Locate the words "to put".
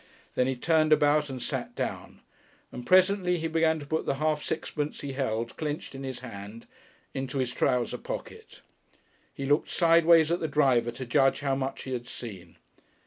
3.79-4.07